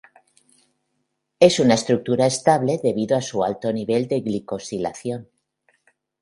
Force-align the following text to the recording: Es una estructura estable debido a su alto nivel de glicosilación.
Es 1.39 1.59
una 1.59 1.75
estructura 1.75 2.25
estable 2.25 2.79
debido 2.81 3.15
a 3.15 3.21
su 3.21 3.43
alto 3.43 3.71
nivel 3.71 4.07
de 4.07 4.21
glicosilación. 4.21 5.29